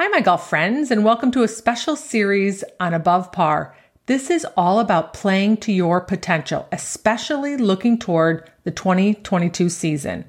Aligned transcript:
Hi, 0.00 0.08
my 0.08 0.22
golf 0.22 0.48
friends, 0.48 0.90
and 0.90 1.04
welcome 1.04 1.30
to 1.32 1.42
a 1.42 1.46
special 1.46 1.94
series 1.94 2.64
on 2.80 2.94
Above 2.94 3.32
Par. 3.32 3.76
This 4.06 4.30
is 4.30 4.46
all 4.56 4.80
about 4.80 5.12
playing 5.12 5.58
to 5.58 5.72
your 5.72 6.00
potential, 6.00 6.66
especially 6.72 7.58
looking 7.58 7.98
toward 7.98 8.50
the 8.64 8.70
2022 8.70 9.68
season. 9.68 10.24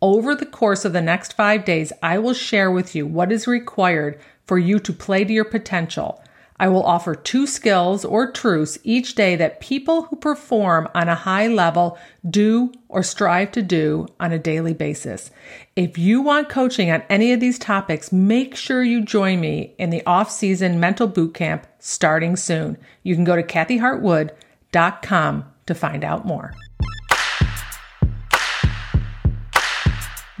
Over 0.00 0.36
the 0.36 0.46
course 0.46 0.84
of 0.84 0.92
the 0.92 1.02
next 1.02 1.32
five 1.32 1.64
days, 1.64 1.92
I 2.00 2.18
will 2.18 2.32
share 2.32 2.70
with 2.70 2.94
you 2.94 3.08
what 3.08 3.32
is 3.32 3.48
required 3.48 4.20
for 4.46 4.56
you 4.56 4.78
to 4.78 4.92
play 4.92 5.24
to 5.24 5.32
your 5.32 5.44
potential. 5.44 6.22
I 6.60 6.68
will 6.68 6.82
offer 6.82 7.14
two 7.14 7.46
skills 7.46 8.04
or 8.04 8.32
truths 8.32 8.78
each 8.82 9.14
day 9.14 9.36
that 9.36 9.60
people 9.60 10.02
who 10.02 10.16
perform 10.16 10.88
on 10.94 11.08
a 11.08 11.14
high 11.14 11.46
level 11.46 11.96
do 12.28 12.72
or 12.88 13.02
strive 13.02 13.52
to 13.52 13.62
do 13.62 14.08
on 14.18 14.32
a 14.32 14.38
daily 14.38 14.74
basis. 14.74 15.30
If 15.76 15.96
you 15.96 16.20
want 16.20 16.48
coaching 16.48 16.90
on 16.90 17.04
any 17.08 17.32
of 17.32 17.38
these 17.38 17.58
topics, 17.58 18.10
make 18.10 18.56
sure 18.56 18.82
you 18.82 19.04
join 19.04 19.40
me 19.40 19.74
in 19.78 19.90
the 19.90 20.04
off-season 20.04 20.80
mental 20.80 21.06
boot 21.06 21.34
camp 21.34 21.66
starting 21.78 22.34
soon. 22.34 22.76
You 23.04 23.14
can 23.14 23.24
go 23.24 23.36
to 23.36 23.42
kathyhartwood.com 23.42 25.44
to 25.66 25.74
find 25.74 26.04
out 26.04 26.26
more. 26.26 26.54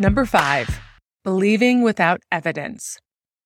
Number 0.00 0.24
five, 0.24 0.80
believing 1.24 1.82
without 1.82 2.20
evidence. 2.30 2.98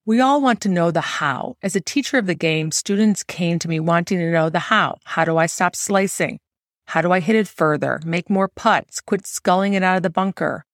We 0.05 0.21
all 0.21 0.41
want 0.41 0.61
to 0.63 0.69
know 0.69 0.91
the 0.91 1.01
how. 1.01 1.55
As 1.63 1.77
a 1.77 1.81
teacher 1.81 2.19
of 2.19 2.27
the 2.27 2.35
game, 2.35 2.73
students 2.73 3.23
came 3.23 3.61
to 3.61 3.69
me 3.69 3.79
wanting 3.79 4.19
to 4.19 4.33
know 4.33 4.51
the 4.51 4.59
how. 4.59 4.99
How 5.05 5.25
do 5.25 5.37
I 5.37 5.47
stop 5.47 5.77
slicing? 5.77 6.41
How 6.87 7.03
do 7.03 7.13
I 7.13 7.21
hit 7.21 7.37
it 7.37 7.47
further, 7.47 8.01
make 8.05 8.29
more 8.29 8.49
putts, 8.49 9.01
quit 9.01 9.29
skulling 9.29 9.75
it 9.75 9.85
out 9.85 9.99
of 9.99 10.03
the 10.03 10.11
bunker? 10.11 10.65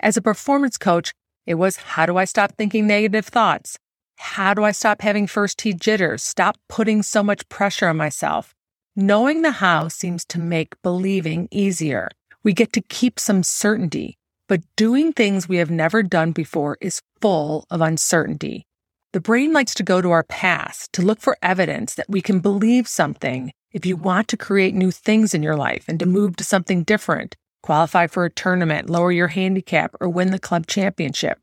As 0.00 0.18
a 0.18 0.22
performance 0.22 0.76
coach, 0.76 1.14
it 1.46 1.54
was 1.54 1.76
how 1.76 2.04
do 2.04 2.18
I 2.18 2.26
stop 2.26 2.58
thinking 2.58 2.86
negative 2.86 3.24
thoughts? 3.24 3.78
How 4.18 4.52
do 4.52 4.64
I 4.64 4.72
stop 4.72 5.00
having 5.00 5.26
first 5.26 5.56
tee 5.58 5.72
jitters? 5.72 6.22
Stop 6.22 6.58
putting 6.68 7.02
so 7.02 7.22
much 7.22 7.48
pressure 7.48 7.88
on 7.88 7.96
myself. 7.96 8.54
Knowing 8.94 9.40
the 9.40 9.52
how 9.52 9.88
seems 9.88 10.26
to 10.26 10.38
make 10.38 10.82
believing 10.82 11.48
easier. 11.50 12.10
We 12.42 12.52
get 12.52 12.74
to 12.74 12.82
keep 12.82 13.18
some 13.18 13.44
certainty, 13.44 14.18
but 14.46 14.60
doing 14.76 15.14
things 15.14 15.48
we 15.48 15.56
have 15.56 15.70
never 15.70 16.02
done 16.02 16.32
before 16.32 16.76
is 16.82 17.00
full 17.22 17.64
of 17.70 17.80
uncertainty. 17.80 18.66
The 19.14 19.20
brain 19.20 19.52
likes 19.52 19.74
to 19.74 19.84
go 19.84 20.02
to 20.02 20.10
our 20.10 20.24
past 20.24 20.92
to 20.94 21.00
look 21.00 21.20
for 21.20 21.38
evidence 21.40 21.94
that 21.94 22.10
we 22.10 22.20
can 22.20 22.40
believe 22.40 22.88
something 22.88 23.52
if 23.70 23.86
you 23.86 23.94
want 23.94 24.26
to 24.26 24.36
create 24.36 24.74
new 24.74 24.90
things 24.90 25.34
in 25.34 25.40
your 25.40 25.54
life 25.54 25.84
and 25.86 26.00
to 26.00 26.04
move 26.04 26.34
to 26.34 26.42
something 26.42 26.82
different, 26.82 27.36
qualify 27.62 28.08
for 28.08 28.24
a 28.24 28.30
tournament, 28.30 28.90
lower 28.90 29.12
your 29.12 29.28
handicap, 29.28 29.94
or 30.00 30.08
win 30.08 30.32
the 30.32 30.40
club 30.40 30.66
championship. 30.66 31.38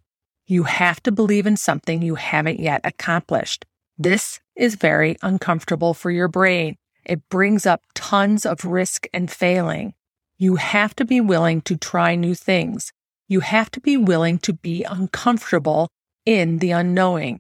You 0.46 0.64
have 0.64 1.02
to 1.04 1.14
believe 1.14 1.48
in 1.48 1.56
something 1.56 2.02
you 2.02 2.16
haven't 2.16 2.60
yet 2.60 2.82
accomplished. 2.84 3.66
This 3.98 4.42
is 4.58 4.76
very 4.76 5.16
uncomfortable 5.22 5.94
for 5.94 6.12
your 6.12 6.28
brain. 6.28 6.76
It 7.06 7.30
brings 7.30 7.66
up 7.66 7.84
tons 7.96 8.46
of 8.46 8.66
risk 8.66 9.08
and 9.14 9.32
failing. 9.32 9.94
You 10.38 10.58
have 10.58 10.94
to 10.98 11.06
be 11.06 11.22
willing 11.22 11.62
to 11.62 11.78
try 11.78 12.16
new 12.16 12.36
things. 12.36 12.92
You 13.30 13.40
have 13.40 13.72
to 13.72 13.80
be 13.80 13.96
willing 13.96 14.40
to 14.40 14.52
be 14.52 14.84
uncomfortable 14.84 15.88
in 16.26 16.58
the 16.58 16.72
unknowing. 16.72 17.40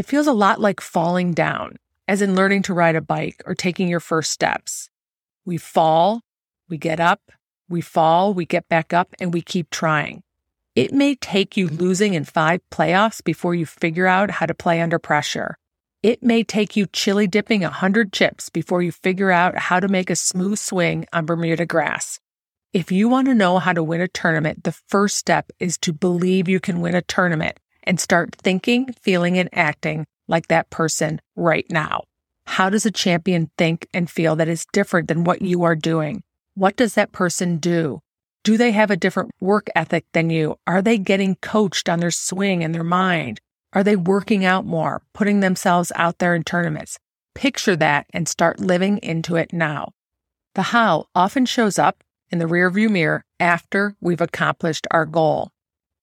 It 0.00 0.06
feels 0.06 0.26
a 0.26 0.32
lot 0.32 0.62
like 0.62 0.80
falling 0.80 1.34
down, 1.34 1.76
as 2.08 2.22
in 2.22 2.34
learning 2.34 2.62
to 2.62 2.72
ride 2.72 2.96
a 2.96 3.02
bike 3.02 3.42
or 3.44 3.54
taking 3.54 3.86
your 3.86 4.00
first 4.00 4.30
steps. 4.32 4.88
We 5.44 5.58
fall, 5.58 6.22
we 6.70 6.78
get 6.78 7.00
up, 7.00 7.20
we 7.68 7.82
fall, 7.82 8.32
we 8.32 8.46
get 8.46 8.66
back 8.66 8.94
up, 8.94 9.14
and 9.20 9.34
we 9.34 9.42
keep 9.42 9.68
trying. 9.68 10.22
It 10.74 10.94
may 10.94 11.16
take 11.16 11.58
you 11.58 11.68
losing 11.68 12.14
in 12.14 12.24
five 12.24 12.62
playoffs 12.72 13.22
before 13.22 13.54
you 13.54 13.66
figure 13.66 14.06
out 14.06 14.30
how 14.30 14.46
to 14.46 14.54
play 14.54 14.80
under 14.80 14.98
pressure. 14.98 15.58
It 16.02 16.22
may 16.22 16.44
take 16.44 16.76
you 16.76 16.86
chili 16.86 17.26
dipping 17.26 17.62
a 17.62 17.68
hundred 17.68 18.10
chips 18.10 18.48
before 18.48 18.80
you 18.80 18.92
figure 18.92 19.30
out 19.30 19.58
how 19.58 19.80
to 19.80 19.88
make 19.88 20.08
a 20.08 20.16
smooth 20.16 20.58
swing 20.58 21.04
on 21.12 21.26
Bermuda 21.26 21.66
grass. 21.66 22.20
If 22.72 22.90
you 22.90 23.10
want 23.10 23.26
to 23.26 23.34
know 23.34 23.58
how 23.58 23.74
to 23.74 23.82
win 23.82 24.00
a 24.00 24.08
tournament, 24.08 24.64
the 24.64 24.72
first 24.72 25.18
step 25.18 25.50
is 25.58 25.76
to 25.76 25.92
believe 25.92 26.48
you 26.48 26.58
can 26.58 26.80
win 26.80 26.94
a 26.94 27.02
tournament 27.02 27.58
and 27.84 28.00
start 28.00 28.34
thinking, 28.36 28.92
feeling, 29.02 29.38
and 29.38 29.48
acting 29.52 30.06
like 30.28 30.48
that 30.48 30.70
person 30.70 31.20
right 31.36 31.66
now. 31.70 32.04
How 32.46 32.70
does 32.70 32.86
a 32.86 32.90
champion 32.90 33.50
think 33.56 33.86
and 33.94 34.10
feel 34.10 34.36
that 34.36 34.48
is 34.48 34.66
different 34.72 35.08
than 35.08 35.24
what 35.24 35.42
you 35.42 35.62
are 35.62 35.76
doing? 35.76 36.22
What 36.54 36.76
does 36.76 36.94
that 36.94 37.12
person 37.12 37.58
do? 37.58 38.00
Do 38.42 38.56
they 38.56 38.72
have 38.72 38.90
a 38.90 38.96
different 38.96 39.30
work 39.40 39.68
ethic 39.74 40.04
than 40.12 40.30
you? 40.30 40.56
Are 40.66 40.82
they 40.82 40.98
getting 40.98 41.36
coached 41.36 41.88
on 41.88 42.00
their 42.00 42.10
swing 42.10 42.64
and 42.64 42.74
their 42.74 42.84
mind? 42.84 43.40
Are 43.72 43.84
they 43.84 43.96
working 43.96 44.44
out 44.44 44.64
more, 44.64 45.02
putting 45.12 45.40
themselves 45.40 45.92
out 45.94 46.18
there 46.18 46.34
in 46.34 46.42
tournaments? 46.42 46.98
Picture 47.34 47.76
that 47.76 48.06
and 48.12 48.26
start 48.26 48.58
living 48.58 48.98
into 48.98 49.36
it 49.36 49.52
now. 49.52 49.92
The 50.54 50.62
how 50.62 51.06
often 51.14 51.46
shows 51.46 51.78
up 51.78 52.02
in 52.30 52.38
the 52.38 52.46
rearview 52.46 52.90
mirror 52.90 53.24
after 53.38 53.94
we've 54.00 54.20
accomplished 54.20 54.86
our 54.90 55.06
goal. 55.06 55.50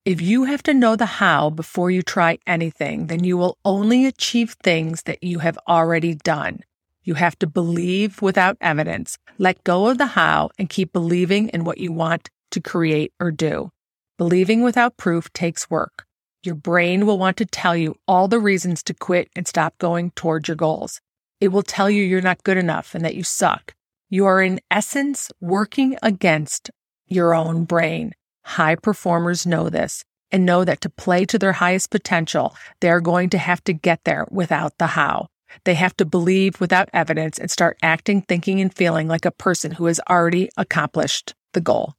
If 0.07 0.21
you 0.21 0.45
have 0.45 0.63
to 0.63 0.73
know 0.73 0.95
the 0.95 1.05
how 1.05 1.49
before 1.49 1.91
you 1.91 2.01
try 2.01 2.37
anything, 2.47 3.07
then 3.07 3.25
you 3.25 3.35
will 3.35 3.57
only 3.65 4.05
achieve 4.05 4.55
things 4.63 5.03
that 5.03 5.21
you 5.21 5.39
have 5.39 5.59
already 5.67 6.13
done. 6.13 6.61
You 7.03 7.15
have 7.15 7.37
to 7.39 7.45
believe 7.45 8.21
without 8.21 8.55
evidence, 8.61 9.17
let 9.37 9.65
go 9.65 9.87
of 9.87 9.97
the 9.97 10.05
how, 10.05 10.51
and 10.57 10.69
keep 10.69 10.93
believing 10.93 11.49
in 11.49 11.65
what 11.65 11.79
you 11.79 11.91
want 11.91 12.29
to 12.51 12.61
create 12.61 13.11
or 13.19 13.31
do. 13.31 13.73
Believing 14.17 14.63
without 14.63 14.95
proof 14.95 15.33
takes 15.33 15.69
work. 15.69 16.05
Your 16.41 16.55
brain 16.55 17.05
will 17.05 17.19
want 17.19 17.35
to 17.35 17.45
tell 17.45 17.75
you 17.75 17.97
all 18.07 18.29
the 18.29 18.39
reasons 18.39 18.83
to 18.83 18.93
quit 18.93 19.29
and 19.35 19.45
stop 19.45 19.77
going 19.77 20.11
towards 20.11 20.47
your 20.47 20.55
goals. 20.55 21.01
It 21.41 21.49
will 21.49 21.63
tell 21.63 21.89
you 21.89 22.01
you're 22.01 22.21
not 22.21 22.45
good 22.45 22.55
enough 22.55 22.95
and 22.95 23.03
that 23.03 23.15
you 23.15 23.23
suck. 23.23 23.75
You 24.09 24.25
are, 24.25 24.41
in 24.41 24.61
essence, 24.71 25.33
working 25.41 25.97
against 26.01 26.71
your 27.07 27.35
own 27.35 27.65
brain. 27.65 28.13
High 28.47 28.75
performers 28.75 29.45
know 29.45 29.69
this 29.69 30.05
and 30.31 30.45
know 30.45 30.63
that 30.63 30.79
to 30.81 30.89
play 30.89 31.25
to 31.25 31.37
their 31.37 31.51
highest 31.51 31.91
potential, 31.91 32.55
they're 32.79 33.01
going 33.01 33.29
to 33.31 33.37
have 33.37 33.61
to 33.65 33.73
get 33.73 34.05
there 34.05 34.25
without 34.31 34.77
the 34.77 34.87
how. 34.87 35.27
They 35.65 35.75
have 35.75 35.95
to 35.97 36.05
believe 36.05 36.61
without 36.61 36.89
evidence 36.93 37.37
and 37.37 37.51
start 37.51 37.77
acting, 37.83 38.21
thinking, 38.21 38.61
and 38.61 38.73
feeling 38.73 39.09
like 39.09 39.25
a 39.25 39.31
person 39.31 39.71
who 39.71 39.85
has 39.87 39.99
already 40.09 40.49
accomplished 40.55 41.35
the 41.53 41.59
goal. 41.59 41.95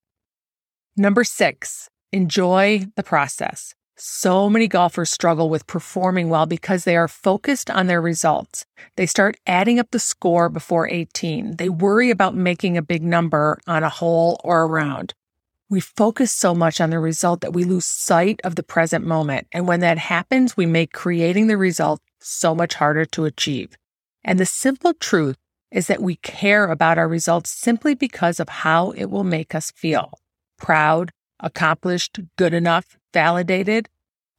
Number 0.97 1.23
six, 1.23 1.91
enjoy 2.13 2.87
the 2.97 3.03
process. 3.03 3.75
So 3.99 4.49
many 4.49 4.69
golfers 4.69 5.11
struggle 5.11 5.51
with 5.51 5.67
performing 5.67 6.31
well 6.31 6.47
because 6.47 6.85
they 6.85 6.97
are 6.97 7.09
focused 7.09 7.71
on 7.71 7.89
their 7.89 8.01
results. 8.01 8.65
They 8.97 9.07
start 9.07 9.37
adding 9.47 9.79
up 9.79 9.91
the 9.91 9.99
score 9.99 10.49
before 10.49 10.89
18. 10.89 11.57
They 11.57 11.69
worry 11.69 12.09
about 12.09 12.35
making 12.35 12.79
a 12.79 12.83
big 12.83 13.03
number 13.03 13.59
on 13.67 13.85
a 13.85 13.91
hole 13.91 14.41
or 14.43 14.63
a 14.63 14.67
round. 14.67 15.13
We 15.71 15.81
focus 15.81 16.33
so 16.33 16.55
much 16.55 16.81
on 16.81 16.91
the 16.91 16.99
result 16.99 17.43
that 17.43 17.53
we 17.53 17.65
lose 17.65 17.85
sight 17.85 18.41
of 18.43 18.55
the 18.55 18.63
present 18.63 19.05
moment. 19.05 19.49
And 19.53 19.69
when 19.69 19.81
that 19.81 19.99
happens, 19.99 20.57
we 20.57 20.65
make 20.65 20.93
creating 20.93 21.47
the 21.47 21.59
result 21.59 22.01
so 22.21 22.55
much 22.55 22.75
harder 22.75 23.05
to 23.05 23.27
achieve. 23.27 23.77
And 24.25 24.41
the 24.41 24.47
simple 24.47 24.95
truth 24.95 25.37
is 25.71 25.87
that 25.89 26.03
we 26.03 26.17
care 26.17 26.71
about 26.71 26.97
our 26.97 27.09
results 27.09 27.51
simply 27.51 27.95
because 27.95 28.41
of 28.41 28.49
how 28.49 28.93
it 28.93 29.07
will 29.07 29.25
make 29.25 29.55
us 29.55 29.71
feel 29.71 30.19
proud, 30.57 31.11
accomplished, 31.41 32.19
good 32.37 32.55
enough, 32.55 32.97
validated, 33.13 33.89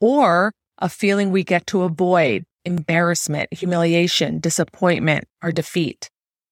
or 0.02 0.52
a 0.80 0.90
feeling 0.90 1.32
we 1.32 1.44
get 1.44 1.68
to 1.68 1.84
avoid 1.84 2.44
embarrassment, 2.66 3.54
humiliation, 3.54 4.40
disappointment, 4.40 5.26
or 5.44 5.52
defeat. 5.52 6.10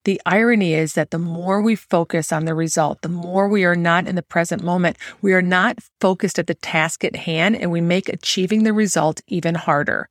The 0.07 0.21
irony 0.25 0.73
is 0.73 0.93
that 0.93 1.11
the 1.11 1.19
more 1.19 1.61
we 1.61 1.75
focus 1.75 2.31
on 2.31 2.45
the 2.45 2.53
result, 2.55 3.01
the 3.01 3.09
more 3.09 3.49
we 3.49 3.65
are 3.65 3.75
not 3.75 4.07
in 4.07 4.15
the 4.15 4.21
present 4.21 4.63
moment. 4.63 4.95
We 5.21 5.33
are 5.33 5.41
not 5.41 5.79
focused 5.99 6.39
at 6.39 6.47
the 6.47 6.53
task 6.53 7.03
at 7.03 7.17
hand 7.17 7.57
and 7.57 7.73
we 7.73 7.81
make 7.81 8.07
achieving 8.07 8.63
the 8.63 8.71
result 8.71 9.19
even 9.27 9.55
harder. 9.55 10.07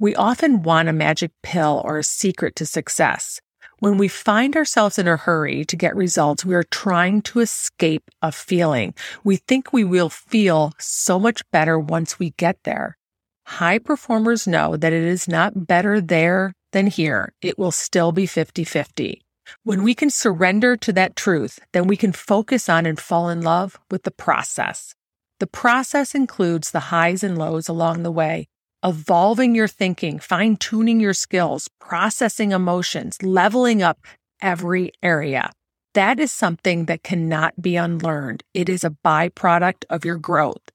We 0.00 0.16
often 0.16 0.64
want 0.64 0.88
a 0.88 0.92
magic 0.92 1.30
pill 1.44 1.80
or 1.84 1.96
a 1.96 2.02
secret 2.02 2.56
to 2.56 2.66
success. 2.66 3.40
When 3.78 3.98
we 3.98 4.08
find 4.08 4.56
ourselves 4.56 4.98
in 4.98 5.06
a 5.06 5.16
hurry 5.16 5.64
to 5.66 5.76
get 5.76 5.94
results, 5.94 6.44
we 6.44 6.56
are 6.56 6.64
trying 6.64 7.22
to 7.22 7.38
escape 7.38 8.10
a 8.22 8.32
feeling. 8.32 8.94
We 9.22 9.36
think 9.36 9.72
we 9.72 9.84
will 9.84 10.10
feel 10.10 10.72
so 10.80 11.20
much 11.20 11.48
better 11.52 11.78
once 11.78 12.18
we 12.18 12.30
get 12.30 12.58
there. 12.64 12.98
High 13.46 13.78
performers 13.78 14.48
know 14.48 14.76
that 14.76 14.92
it 14.92 15.04
is 15.04 15.28
not 15.28 15.68
better 15.68 16.00
there 16.00 16.52
than 16.72 16.88
here. 16.88 17.32
It 17.40 17.60
will 17.60 17.70
still 17.70 18.10
be 18.10 18.26
50 18.26 18.64
50. 18.64 19.22
When 19.62 19.82
we 19.82 19.94
can 19.94 20.10
surrender 20.10 20.76
to 20.76 20.92
that 20.92 21.16
truth, 21.16 21.58
then 21.72 21.86
we 21.86 21.96
can 21.96 22.12
focus 22.12 22.68
on 22.68 22.86
and 22.86 22.98
fall 22.98 23.28
in 23.28 23.42
love 23.42 23.78
with 23.90 24.02
the 24.04 24.10
process. 24.10 24.94
The 25.38 25.46
process 25.46 26.14
includes 26.14 26.70
the 26.70 26.88
highs 26.90 27.22
and 27.22 27.36
lows 27.36 27.68
along 27.68 28.02
the 28.02 28.10
way, 28.10 28.48
evolving 28.84 29.54
your 29.54 29.68
thinking, 29.68 30.18
fine 30.18 30.56
tuning 30.56 31.00
your 31.00 31.14
skills, 31.14 31.68
processing 31.80 32.52
emotions, 32.52 33.22
leveling 33.22 33.82
up 33.82 34.06
every 34.40 34.92
area. 35.02 35.50
That 35.94 36.20
is 36.20 36.32
something 36.32 36.86
that 36.86 37.02
cannot 37.02 37.60
be 37.60 37.76
unlearned. 37.76 38.44
It 38.52 38.68
is 38.68 38.84
a 38.84 38.96
byproduct 39.04 39.84
of 39.88 40.04
your 40.04 40.18
growth. 40.18 40.70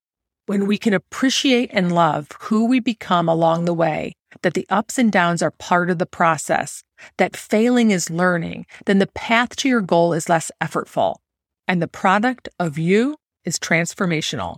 When 0.47 0.67
we 0.67 0.77
can 0.77 0.93
appreciate 0.93 1.69
and 1.73 1.91
love 1.91 2.27
who 2.41 2.65
we 2.65 2.79
become 2.79 3.29
along 3.29 3.65
the 3.65 3.73
way, 3.73 4.13
that 4.41 4.53
the 4.53 4.65
ups 4.69 4.97
and 4.97 5.11
downs 5.11 5.41
are 5.41 5.51
part 5.51 5.89
of 5.89 5.97
the 5.97 6.05
process, 6.05 6.83
that 7.17 7.35
failing 7.35 7.91
is 7.91 8.09
learning, 8.09 8.65
then 8.85 8.99
the 8.99 9.07
path 9.07 9.55
to 9.57 9.69
your 9.69 9.81
goal 9.81 10.13
is 10.13 10.29
less 10.29 10.51
effortful, 10.61 11.15
and 11.67 11.81
the 11.81 11.87
product 11.87 12.49
of 12.59 12.77
you 12.77 13.17
is 13.45 13.59
transformational. 13.59 14.57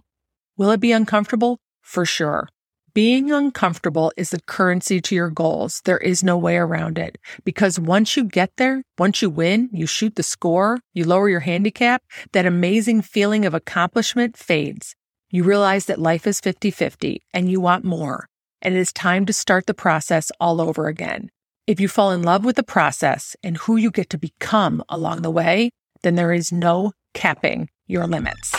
Will 0.57 0.71
it 0.71 0.79
be 0.79 0.91
uncomfortable? 0.91 1.59
For 1.81 2.05
sure. 2.05 2.47
Being 2.93 3.31
uncomfortable 3.31 4.11
is 4.15 4.29
the 4.29 4.41
currency 4.41 5.01
to 5.01 5.15
your 5.15 5.31
goals. 5.31 5.81
There 5.83 5.97
is 5.97 6.23
no 6.23 6.37
way 6.37 6.57
around 6.57 6.99
it 6.99 7.17
because 7.43 7.79
once 7.79 8.15
you 8.15 8.23
get 8.23 8.51
there, 8.57 8.83
once 8.99 9.19
you 9.19 9.31
win, 9.31 9.69
you 9.73 9.87
shoot 9.87 10.15
the 10.15 10.21
score, 10.21 10.79
you 10.93 11.03
lower 11.03 11.27
your 11.27 11.39
handicap, 11.39 12.03
that 12.33 12.45
amazing 12.45 13.01
feeling 13.01 13.45
of 13.45 13.55
accomplishment 13.55 14.37
fades. 14.37 14.95
You 15.31 15.43
realize 15.43 15.87
that 15.87 15.99
life 15.99 16.27
is 16.27 16.39
50 16.39 16.69
50 16.69 17.23
and 17.33 17.49
you 17.49 17.59
want 17.59 17.83
more. 17.83 18.29
And 18.63 18.75
it 18.75 18.79
is 18.79 18.93
time 18.93 19.25
to 19.25 19.33
start 19.33 19.67
the 19.67 19.73
process 19.73 20.31
all 20.39 20.61
over 20.61 20.87
again. 20.87 21.29
If 21.67 21.81
you 21.81 21.89
fall 21.89 22.11
in 22.11 22.23
love 22.23 22.45
with 22.45 22.55
the 22.55 22.63
process 22.63 23.35
and 23.43 23.57
who 23.57 23.75
you 23.75 23.91
get 23.91 24.09
to 24.11 24.17
become 24.17 24.81
along 24.87 25.21
the 25.21 25.29
way, 25.29 25.69
then 26.01 26.15
there 26.15 26.31
is 26.31 26.53
no 26.53 26.93
capping 27.13 27.69
your 27.87 28.07
limits. 28.07 28.55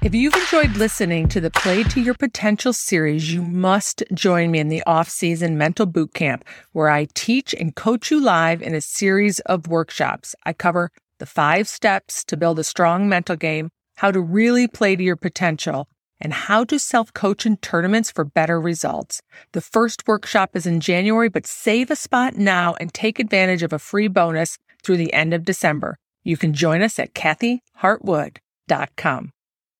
If 0.00 0.14
you've 0.14 0.34
enjoyed 0.36 0.76
listening 0.76 1.26
to 1.30 1.40
the 1.40 1.50
Play 1.50 1.82
to 1.82 2.00
Your 2.00 2.14
Potential 2.14 2.72
series, 2.72 3.34
you 3.34 3.42
must 3.42 4.04
join 4.14 4.52
me 4.52 4.60
in 4.60 4.68
the 4.68 4.84
off-season 4.86 5.58
mental 5.58 5.86
boot 5.86 6.14
camp 6.14 6.44
where 6.70 6.88
I 6.88 7.08
teach 7.14 7.52
and 7.52 7.74
coach 7.74 8.12
you 8.12 8.20
live 8.20 8.62
in 8.62 8.76
a 8.76 8.80
series 8.80 9.40
of 9.40 9.66
workshops. 9.66 10.36
I 10.46 10.52
cover 10.52 10.92
the 11.18 11.26
five 11.26 11.66
steps 11.66 12.24
to 12.26 12.36
build 12.36 12.60
a 12.60 12.64
strong 12.64 13.08
mental 13.08 13.34
game, 13.34 13.70
how 13.96 14.12
to 14.12 14.20
really 14.20 14.68
play 14.68 14.94
to 14.94 15.02
your 15.02 15.16
potential, 15.16 15.88
and 16.20 16.32
how 16.32 16.64
to 16.64 16.78
self-coach 16.78 17.46
in 17.46 17.56
tournaments 17.58 18.10
for 18.10 18.24
better 18.24 18.60
results. 18.60 19.22
The 19.52 19.60
first 19.60 20.02
workshop 20.06 20.50
is 20.54 20.66
in 20.66 20.80
January, 20.80 21.28
but 21.28 21.46
save 21.46 21.90
a 21.90 21.96
spot 21.96 22.36
now 22.36 22.74
and 22.80 22.92
take 22.92 23.18
advantage 23.18 23.62
of 23.62 23.72
a 23.72 23.78
free 23.78 24.08
bonus 24.08 24.58
through 24.82 24.98
the 24.98 25.12
end 25.12 25.34
of 25.34 25.44
December. 25.44 25.96
You 26.24 26.36
can 26.36 26.52
join 26.52 26.82
us 26.82 26.98
at 26.98 27.14
kathyhartwood.com. 27.14 29.30